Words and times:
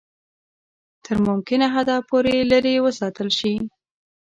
تر 1.03 1.17
ممکنه 1.27 1.65
حده 1.73 1.97
پوري 2.09 2.37
لیري 2.51 2.75
وساتل 2.85 3.29
شي. 3.39 3.53